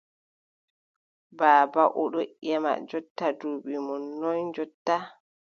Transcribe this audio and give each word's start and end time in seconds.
Baaba, 1.37 1.83
o 2.01 2.03
ɗon 2.13 2.27
ƴema 2.45 2.71
jonta 2.89 3.27
duuɓi 3.39 3.73
mon 3.85 4.03
noy 4.21 4.41
jonta? 4.55 4.95